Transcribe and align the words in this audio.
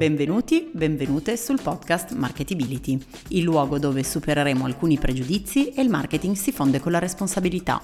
Benvenuti, 0.00 0.70
benvenute 0.72 1.36
sul 1.36 1.60
podcast 1.60 2.12
Marketability, 2.12 2.98
il 3.28 3.42
luogo 3.42 3.78
dove 3.78 4.02
supereremo 4.02 4.64
alcuni 4.64 4.96
pregiudizi 4.96 5.74
e 5.74 5.82
il 5.82 5.90
marketing 5.90 6.36
si 6.36 6.52
fonde 6.52 6.80
con 6.80 6.92
la 6.92 6.98
responsabilità. 6.98 7.82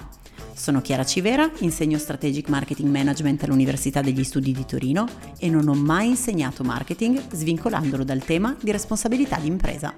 Sono 0.51 0.81
Chiara 0.81 1.05
Civera, 1.05 1.47
insegno 1.59 1.99
Strategic 1.99 2.49
Marketing 2.49 2.89
Management 2.89 3.43
all'Università 3.43 4.01
degli 4.01 4.23
Studi 4.23 4.51
di 4.51 4.65
Torino 4.65 5.05
e 5.37 5.47
non 5.47 5.67
ho 5.67 5.75
mai 5.75 6.07
insegnato 6.07 6.63
marketing 6.63 7.19
svincolandolo 7.19 8.03
dal 8.03 8.23
tema 8.23 8.57
di 8.59 8.71
responsabilità 8.71 9.37
di 9.37 9.47
impresa. 9.49 9.93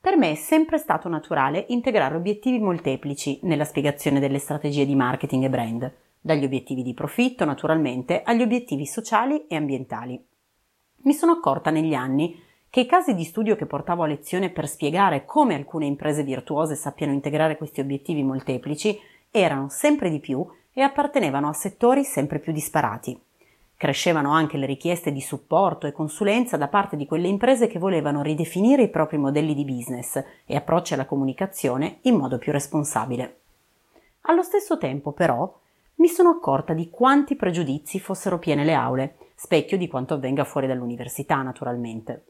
Per 0.00 0.16
me 0.16 0.30
è 0.30 0.34
sempre 0.34 0.78
stato 0.78 1.10
naturale 1.10 1.66
integrare 1.68 2.16
obiettivi 2.16 2.58
molteplici 2.58 3.38
nella 3.42 3.66
spiegazione 3.66 4.18
delle 4.18 4.38
strategie 4.38 4.86
di 4.86 4.94
marketing 4.94 5.44
e 5.44 5.50
brand 5.50 5.92
dagli 6.22 6.44
obiettivi 6.44 6.82
di 6.82 6.94
profitto 6.94 7.44
naturalmente 7.44 8.22
agli 8.22 8.40
obiettivi 8.40 8.86
sociali 8.86 9.46
e 9.48 9.56
ambientali. 9.56 10.24
Mi 11.02 11.12
sono 11.12 11.32
accorta 11.32 11.70
negli 11.70 11.94
anni 11.94 12.40
che 12.70 12.80
i 12.80 12.86
casi 12.86 13.12
di 13.14 13.24
studio 13.24 13.56
che 13.56 13.66
portavo 13.66 14.04
a 14.04 14.06
lezione 14.06 14.48
per 14.48 14.66
spiegare 14.66 15.26
come 15.26 15.54
alcune 15.54 15.84
imprese 15.84 16.22
virtuose 16.22 16.76
sappiano 16.76 17.12
integrare 17.12 17.58
questi 17.58 17.80
obiettivi 17.80 18.22
molteplici 18.22 18.98
erano 19.30 19.68
sempre 19.68 20.08
di 20.08 20.20
più 20.20 20.46
e 20.72 20.80
appartenevano 20.80 21.48
a 21.48 21.52
settori 21.52 22.04
sempre 22.04 22.38
più 22.38 22.52
disparati. 22.52 23.20
Crescevano 23.76 24.30
anche 24.30 24.56
le 24.56 24.66
richieste 24.66 25.10
di 25.10 25.20
supporto 25.20 25.88
e 25.88 25.92
consulenza 25.92 26.56
da 26.56 26.68
parte 26.68 26.96
di 26.96 27.04
quelle 27.04 27.26
imprese 27.26 27.66
che 27.66 27.80
volevano 27.80 28.22
ridefinire 28.22 28.84
i 28.84 28.90
propri 28.90 29.18
modelli 29.18 29.54
di 29.54 29.64
business 29.64 30.22
e 30.46 30.54
approcci 30.54 30.94
alla 30.94 31.04
comunicazione 31.04 31.98
in 32.02 32.14
modo 32.14 32.38
più 32.38 32.52
responsabile. 32.52 33.40
Allo 34.22 34.42
stesso 34.42 34.78
tempo, 34.78 35.10
però, 35.10 35.52
mi 36.02 36.08
sono 36.08 36.30
accorta 36.30 36.72
di 36.72 36.90
quanti 36.90 37.36
pregiudizi 37.36 38.00
fossero 38.00 38.40
piene 38.40 38.64
le 38.64 38.74
aule, 38.74 39.18
specchio 39.36 39.78
di 39.78 39.86
quanto 39.86 40.14
avvenga 40.14 40.42
fuori 40.42 40.66
dall'università, 40.66 41.40
naturalmente. 41.42 42.24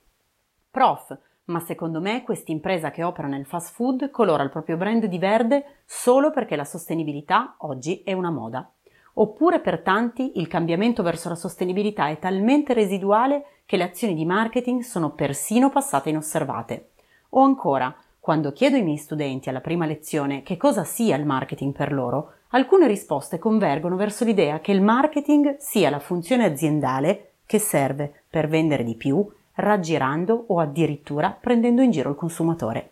Prof, 0.70 1.18
ma 1.44 1.58
secondo 1.60 1.98
me 1.98 2.22
questa 2.22 2.52
impresa 2.52 2.90
che 2.90 3.02
opera 3.02 3.28
nel 3.28 3.46
fast 3.46 3.72
food 3.72 4.10
colora 4.10 4.42
il 4.42 4.50
proprio 4.50 4.76
brand 4.76 5.06
di 5.06 5.18
verde 5.18 5.78
solo 5.86 6.30
perché 6.30 6.54
la 6.54 6.66
sostenibilità 6.66 7.54
oggi 7.60 8.02
è 8.02 8.12
una 8.12 8.30
moda. 8.30 8.70
Oppure 9.14 9.58
per 9.60 9.80
tanti 9.80 10.32
il 10.38 10.48
cambiamento 10.48 11.02
verso 11.02 11.30
la 11.30 11.34
sostenibilità 11.34 12.08
è 12.08 12.18
talmente 12.18 12.74
residuale 12.74 13.62
che 13.64 13.78
le 13.78 13.84
azioni 13.84 14.14
di 14.14 14.26
marketing 14.26 14.82
sono 14.82 15.12
persino 15.12 15.70
passate 15.70 16.10
inosservate. 16.10 16.90
O 17.30 17.40
ancora, 17.40 17.96
quando 18.20 18.52
chiedo 18.52 18.76
ai 18.76 18.82
miei 18.82 18.98
studenti 18.98 19.48
alla 19.48 19.62
prima 19.62 19.86
lezione 19.86 20.42
che 20.42 20.58
cosa 20.58 20.84
sia 20.84 21.16
il 21.16 21.24
marketing 21.24 21.74
per 21.74 21.90
loro, 21.90 22.34
alcune 22.52 22.86
risposte 22.86 23.38
convergono 23.38 23.96
verso 23.96 24.24
l'idea 24.24 24.60
che 24.60 24.72
il 24.72 24.82
marketing 24.82 25.56
sia 25.58 25.90
la 25.90 25.98
funzione 25.98 26.44
aziendale 26.44 27.32
che 27.46 27.58
serve 27.58 28.22
per 28.28 28.48
vendere 28.48 28.84
di 28.84 28.94
più, 28.94 29.26
raggirando 29.54 30.44
o 30.48 30.58
addirittura 30.58 31.36
prendendo 31.38 31.82
in 31.82 31.90
giro 31.90 32.10
il 32.10 32.16
consumatore. 32.16 32.90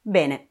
Bene, 0.00 0.48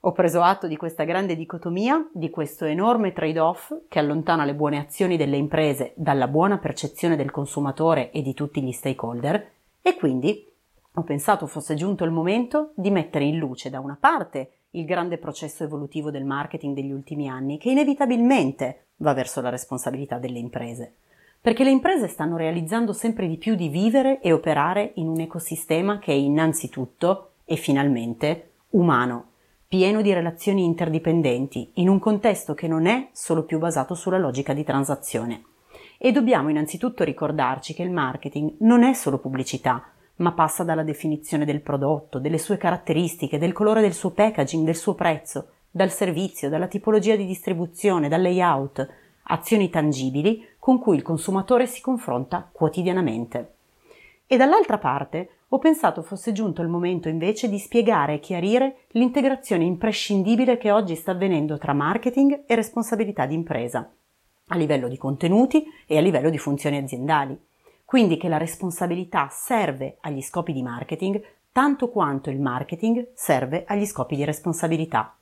ho 0.00 0.12
preso 0.12 0.40
atto 0.40 0.66
di 0.66 0.76
questa 0.76 1.04
grande 1.04 1.36
dicotomia, 1.36 2.08
di 2.12 2.30
questo 2.30 2.64
enorme 2.64 3.12
trade-off 3.12 3.72
che 3.88 3.98
allontana 3.98 4.44
le 4.44 4.54
buone 4.54 4.78
azioni 4.78 5.16
delle 5.16 5.36
imprese 5.36 5.92
dalla 5.94 6.28
buona 6.28 6.58
percezione 6.58 7.16
del 7.16 7.30
consumatore 7.30 8.10
e 8.10 8.22
di 8.22 8.32
tutti 8.32 8.62
gli 8.62 8.72
stakeholder 8.72 9.50
e 9.82 9.96
quindi 9.96 10.46
ho 10.94 11.02
pensato 11.02 11.46
fosse 11.46 11.74
giunto 11.74 12.04
il 12.04 12.10
momento 12.10 12.72
di 12.74 12.90
mettere 12.90 13.24
in 13.24 13.36
luce 13.36 13.70
da 13.70 13.78
una 13.78 13.96
parte 13.98 14.52
il 14.72 14.84
grande 14.84 15.18
processo 15.18 15.64
evolutivo 15.64 16.10
del 16.10 16.24
marketing 16.24 16.74
degli 16.74 16.92
ultimi 16.92 17.28
anni 17.28 17.58
che 17.58 17.70
inevitabilmente 17.70 18.86
va 18.96 19.14
verso 19.14 19.40
la 19.40 19.48
responsabilità 19.48 20.18
delle 20.18 20.38
imprese. 20.38 20.94
Perché 21.40 21.64
le 21.64 21.70
imprese 21.70 22.06
stanno 22.06 22.36
realizzando 22.36 22.92
sempre 22.92 23.26
di 23.26 23.36
più 23.36 23.54
di 23.54 23.68
vivere 23.68 24.20
e 24.20 24.32
operare 24.32 24.92
in 24.96 25.08
un 25.08 25.20
ecosistema 25.20 25.98
che 25.98 26.12
è 26.12 26.14
innanzitutto 26.14 27.30
e 27.44 27.56
finalmente 27.56 28.50
umano, 28.70 29.28
pieno 29.66 30.02
di 30.02 30.12
relazioni 30.12 30.64
interdipendenti, 30.64 31.70
in 31.74 31.88
un 31.88 31.98
contesto 31.98 32.54
che 32.54 32.68
non 32.68 32.86
è 32.86 33.08
solo 33.12 33.44
più 33.44 33.58
basato 33.58 33.94
sulla 33.94 34.18
logica 34.18 34.52
di 34.52 34.64
transazione. 34.64 35.44
E 35.98 36.12
dobbiamo 36.12 36.50
innanzitutto 36.50 37.04
ricordarci 37.04 37.74
che 37.74 37.82
il 37.82 37.90
marketing 37.90 38.56
non 38.58 38.82
è 38.82 38.92
solo 38.92 39.18
pubblicità, 39.18 39.82
ma 40.20 40.32
passa 40.32 40.64
dalla 40.64 40.82
definizione 40.82 41.44
del 41.44 41.60
prodotto, 41.60 42.18
delle 42.18 42.38
sue 42.38 42.56
caratteristiche, 42.56 43.38
del 43.38 43.52
colore 43.52 43.80
del 43.80 43.92
suo 43.92 44.10
packaging, 44.10 44.64
del 44.64 44.76
suo 44.76 44.94
prezzo, 44.94 45.48
dal 45.70 45.90
servizio, 45.90 46.48
dalla 46.48 46.66
tipologia 46.66 47.16
di 47.16 47.26
distribuzione, 47.26 48.08
dal 48.08 48.22
layout, 48.22 48.88
azioni 49.24 49.70
tangibili 49.70 50.46
con 50.58 50.78
cui 50.78 50.96
il 50.96 51.02
consumatore 51.02 51.66
si 51.66 51.80
confronta 51.80 52.48
quotidianamente. 52.50 53.54
E 54.26 54.36
dall'altra 54.36 54.78
parte 54.78 55.30
ho 55.48 55.58
pensato 55.58 56.02
fosse 56.02 56.32
giunto 56.32 56.62
il 56.62 56.68
momento 56.68 57.08
invece 57.08 57.48
di 57.48 57.58
spiegare 57.58 58.14
e 58.14 58.20
chiarire 58.20 58.82
l'integrazione 58.90 59.64
imprescindibile 59.64 60.58
che 60.58 60.70
oggi 60.70 60.94
sta 60.94 61.12
avvenendo 61.12 61.58
tra 61.58 61.72
marketing 61.72 62.42
e 62.46 62.54
responsabilità 62.54 63.26
di 63.26 63.34
impresa, 63.34 63.90
a 64.48 64.56
livello 64.56 64.86
di 64.86 64.96
contenuti 64.96 65.64
e 65.86 65.96
a 65.96 66.00
livello 66.00 66.30
di 66.30 66.38
funzioni 66.38 66.76
aziendali. 66.76 67.36
Quindi 67.90 68.18
che 68.18 68.28
la 68.28 68.36
responsabilità 68.36 69.26
serve 69.32 69.96
agli 70.02 70.22
scopi 70.22 70.52
di 70.52 70.62
marketing 70.62 71.20
tanto 71.50 71.88
quanto 71.88 72.30
il 72.30 72.40
marketing 72.40 73.08
serve 73.14 73.64
agli 73.66 73.84
scopi 73.84 74.14
di 74.14 74.24
responsabilità. 74.24 75.12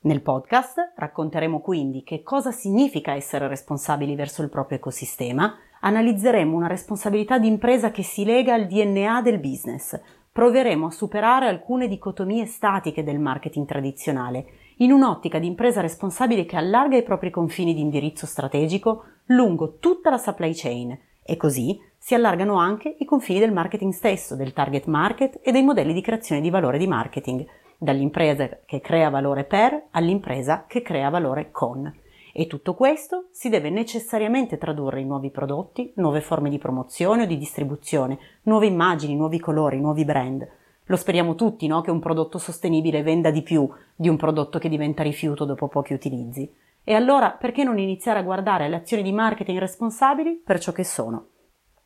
Nel 0.00 0.22
podcast 0.22 0.94
racconteremo 0.96 1.60
quindi 1.60 2.04
che 2.04 2.22
cosa 2.22 2.52
significa 2.52 3.12
essere 3.12 3.48
responsabili 3.48 4.14
verso 4.14 4.40
il 4.40 4.48
proprio 4.48 4.78
ecosistema, 4.78 5.58
analizzeremo 5.80 6.56
una 6.56 6.68
responsabilità 6.68 7.38
di 7.38 7.48
impresa 7.48 7.90
che 7.90 8.02
si 8.02 8.24
lega 8.24 8.54
al 8.54 8.66
DNA 8.66 9.20
del 9.20 9.38
business, 9.38 10.00
proveremo 10.32 10.86
a 10.86 10.90
superare 10.90 11.48
alcune 11.48 11.86
dicotomie 11.86 12.46
statiche 12.46 13.04
del 13.04 13.18
marketing 13.18 13.66
tradizionale, 13.66 14.46
in 14.78 14.90
un'ottica 14.90 15.38
di 15.38 15.46
impresa 15.46 15.82
responsabile 15.82 16.46
che 16.46 16.56
allarga 16.56 16.96
i 16.96 17.02
propri 17.02 17.28
confini 17.28 17.74
di 17.74 17.82
indirizzo 17.82 18.24
strategico 18.24 19.04
lungo 19.26 19.76
tutta 19.76 20.08
la 20.08 20.16
supply 20.16 20.54
chain, 20.54 20.98
e 21.30 21.36
così 21.36 21.78
si 21.98 22.14
allargano 22.14 22.54
anche 22.54 22.96
i 23.00 23.04
confini 23.04 23.38
del 23.38 23.52
marketing 23.52 23.92
stesso, 23.92 24.34
del 24.34 24.54
target 24.54 24.86
market 24.86 25.40
e 25.42 25.52
dei 25.52 25.62
modelli 25.62 25.92
di 25.92 26.00
creazione 26.00 26.40
di 26.40 26.48
valore 26.48 26.78
di 26.78 26.86
marketing, 26.86 27.44
dall'impresa 27.76 28.60
che 28.64 28.80
crea 28.80 29.10
valore 29.10 29.44
per 29.44 29.88
all'impresa 29.90 30.64
che 30.66 30.80
crea 30.80 31.10
valore 31.10 31.50
con. 31.50 31.94
E 32.32 32.46
tutto 32.46 32.72
questo 32.74 33.26
si 33.30 33.50
deve 33.50 33.68
necessariamente 33.68 34.56
tradurre 34.56 35.00
in 35.00 35.08
nuovi 35.08 35.30
prodotti, 35.30 35.92
nuove 35.96 36.22
forme 36.22 36.48
di 36.48 36.56
promozione 36.56 37.24
o 37.24 37.26
di 37.26 37.36
distribuzione, 37.36 38.18
nuove 38.44 38.66
immagini, 38.66 39.14
nuovi 39.14 39.38
colori, 39.38 39.78
nuovi 39.78 40.06
brand. 40.06 40.48
Lo 40.86 40.96
speriamo 40.96 41.34
tutti, 41.34 41.66
no? 41.66 41.82
Che 41.82 41.90
un 41.90 42.00
prodotto 42.00 42.38
sostenibile 42.38 43.02
venda 43.02 43.30
di 43.30 43.42
più 43.42 43.68
di 43.94 44.08
un 44.08 44.16
prodotto 44.16 44.58
che 44.58 44.70
diventa 44.70 45.02
rifiuto 45.02 45.44
dopo 45.44 45.68
pochi 45.68 45.92
utilizzi. 45.92 46.50
E 46.88 46.94
allora 46.94 47.32
perché 47.32 47.64
non 47.64 47.78
iniziare 47.78 48.18
a 48.18 48.22
guardare 48.22 48.66
le 48.66 48.76
azioni 48.76 49.02
di 49.02 49.12
marketing 49.12 49.58
responsabili 49.58 50.40
per 50.42 50.58
ciò 50.58 50.72
che 50.72 50.84
sono? 50.84 51.26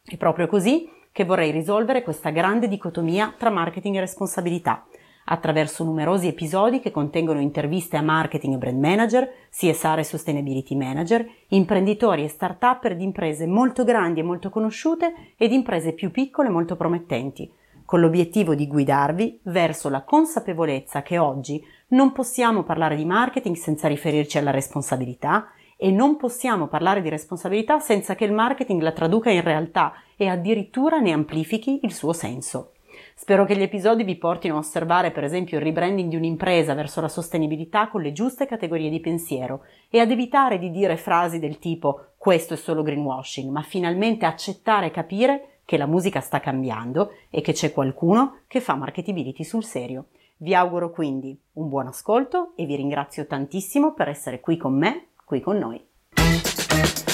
È 0.01 0.17
proprio 0.17 0.47
così 0.47 0.89
che 1.11 1.25
vorrei 1.25 1.51
risolvere 1.51 2.05
questa 2.05 2.31
grande 2.31 2.69
dicotomia 2.69 3.35
tra 3.37 3.51
marketing 3.51 3.97
e 3.97 3.99
responsabilità, 3.99 4.87
attraverso 5.25 5.83
numerosi 5.83 6.29
episodi 6.29 6.79
che 6.79 6.93
contengono 6.93 7.41
interviste 7.41 7.97
a 7.97 8.01
marketing 8.01 8.55
e 8.55 8.59
brand 8.59 8.79
manager, 8.79 9.29
CSR 9.51 9.99
e 9.99 10.05
sustainability 10.05 10.77
manager, 10.77 11.29
imprenditori 11.49 12.23
e 12.23 12.29
start-up 12.29 12.89
di 12.93 13.03
imprese 13.03 13.49
molto 13.49 13.83
grandi 13.83 14.21
e 14.21 14.23
molto 14.23 14.51
conosciute 14.51 15.33
ed 15.37 15.51
imprese 15.51 15.95
più 15.95 16.13
piccole 16.13 16.47
e 16.47 16.53
molto 16.53 16.77
promettenti, 16.77 17.53
con 17.93 18.01
l'obiettivo 18.01 18.55
di 18.55 18.67
guidarvi 18.69 19.41
verso 19.43 19.91
la 19.91 20.01
consapevolezza 20.01 21.03
che 21.03 21.19
oggi 21.19 21.63
non 21.89 22.13
possiamo 22.13 22.63
parlare 22.63 22.97
di 22.97 23.05
marketing 23.05 23.55
senza 23.55 23.87
riferirci 23.87 24.39
alla 24.39 24.51
responsabilità 24.51 25.49
e 25.77 25.91
non 25.91 26.17
possiamo 26.17 26.69
parlare 26.69 27.03
di 27.03 27.11
responsabilità 27.11 27.81
senza 27.81 28.15
che 28.15 28.25
il 28.25 28.33
marketing 28.33 28.81
la 28.81 28.93
traduca 28.93 29.29
in 29.29 29.43
realtà 29.43 29.93
e 30.17 30.27
addirittura 30.27 31.01
ne 31.01 31.13
amplifichi 31.13 31.81
il 31.83 31.93
suo 31.93 32.15
senso. 32.15 32.73
Spero 33.15 33.45
che 33.45 33.57
gli 33.57 33.63
episodi 33.63 34.05
vi 34.05 34.17
portino 34.17 34.55
a 34.55 34.61
osservare 34.61 35.11
per 35.11 35.25
esempio 35.25 35.59
il 35.59 35.65
rebranding 35.65 36.09
di 36.09 36.17
un'impresa 36.17 36.73
verso 36.73 37.03
la 37.03 37.09
sostenibilità 37.09 37.89
con 37.89 38.01
le 38.01 38.13
giuste 38.13 38.47
categorie 38.47 38.89
di 38.89 39.01
pensiero 39.01 39.65
e 39.91 40.01
ad 40.01 40.11
evitare 40.11 40.59
di 40.59 40.71
dire 40.71 40.97
frasi 40.97 41.39
del 41.39 41.59
tipo 41.59 42.13
questo 42.17 42.55
è 42.55 42.57
solo 42.57 42.83
greenwashing, 42.83 43.51
ma 43.51 43.61
finalmente 43.61 44.25
accettare 44.25 44.87
e 44.87 44.91
capire 44.91 45.52
che 45.65 45.77
la 45.77 45.87
musica 45.87 46.21
sta 46.21 46.41
cambiando 46.41 47.13
e 47.31 47.41
che 47.41 47.53
c'è 47.53 47.73
qualcuno 47.73 48.41
che 48.47 48.61
fa 48.61 48.75
marketability 48.75 49.45
sul 49.45 49.65
serio. 49.65 50.07
Vi 50.39 50.55
auguro 50.55 50.91
quindi 50.91 51.39
un 51.53 51.69
buon 51.69 51.87
ascolto 51.87 52.53
e 52.57 52.67
vi 52.67 52.77
ringrazio 52.77 53.27
tantissimo 53.27 53.95
per 53.95 54.09
essere 54.09 54.41
qui 54.41 54.57
con 54.57 54.77
me, 54.77 55.09
qui 55.25 55.41
con 55.41 55.59
noi. 55.59 57.12